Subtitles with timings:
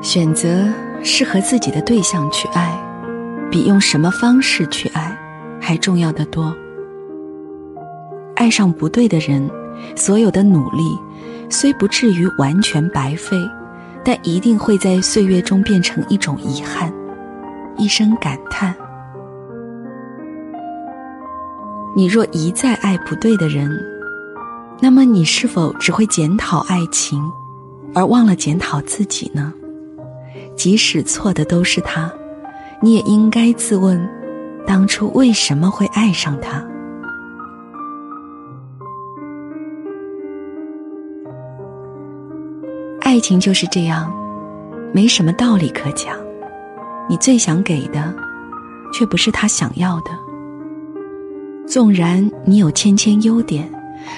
[0.00, 0.68] 选择
[1.02, 2.78] 适合自己的对象去爱，
[3.50, 5.16] 比用什么方式去爱
[5.60, 6.54] 还重要的多。
[8.36, 9.50] 爱上不对的人，
[9.96, 10.96] 所有的努力
[11.50, 13.36] 虽不至于完全白费，
[14.04, 16.92] 但一定会在岁月中变成一种遗憾，
[17.76, 18.74] 一声感叹。
[21.96, 23.68] 你若一再爱不对的人，
[24.80, 27.20] 那么你是否只会检讨爱情，
[27.94, 29.52] 而忘了检讨自己呢？
[30.58, 32.12] 即使错的都是他，
[32.82, 33.96] 你也应该自问：
[34.66, 36.60] 当初为什么会爱上他？
[43.00, 44.12] 爱情就是这样，
[44.92, 46.16] 没什么道理可讲。
[47.08, 48.12] 你最想给的，
[48.92, 50.10] 却不是他想要的。
[51.68, 53.70] 纵然你有千千优点，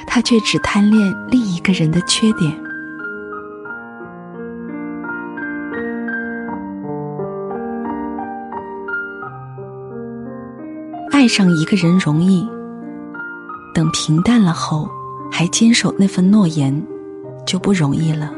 [0.07, 2.51] 他却只贪恋另一个人的缺点。
[11.11, 12.49] 爱上一个人容易，
[13.75, 14.89] 等平淡了后，
[15.31, 16.83] 还坚守那份诺言，
[17.47, 18.33] 就不容易了。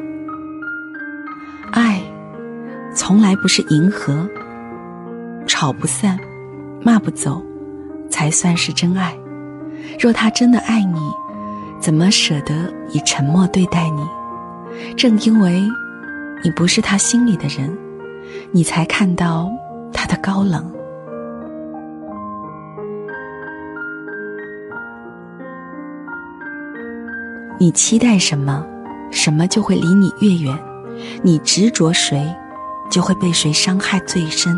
[1.72, 2.00] 爱，
[2.94, 4.26] 从来不是迎合，
[5.46, 6.18] 吵不散，
[6.82, 7.42] 骂不走，
[8.10, 9.16] 才算是真爱。
[10.00, 10.98] 若他真的爱你，
[11.78, 14.02] 怎么舍得以沉默对待你？
[14.96, 15.62] 正因为，
[16.42, 17.76] 你不是他心里的人，
[18.50, 19.50] 你才看到
[19.92, 20.68] 他的高冷。
[27.62, 28.66] 你期待什么，
[29.12, 30.52] 什么就会离你越远；
[31.22, 32.20] 你执着谁，
[32.91, 34.52] 就会被谁伤害最深。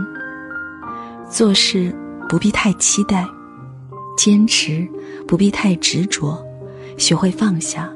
[1.28, 1.94] 做事
[2.30, 3.28] 不必太期待，
[4.16, 4.88] 坚持
[5.28, 6.42] 不必太执着，
[6.96, 7.92] 学会放下，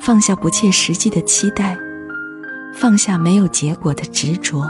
[0.00, 1.76] 放下不切实际的期待，
[2.74, 4.64] 放下没有结果的执着。